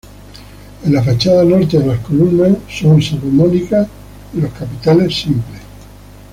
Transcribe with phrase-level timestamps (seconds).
[0.83, 3.87] En la fachada norte las columnas son salomónicas
[4.33, 5.61] y los capiteles simples.